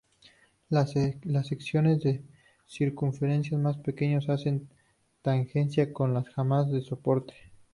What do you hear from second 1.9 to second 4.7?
de circunferencia más pequeños hacen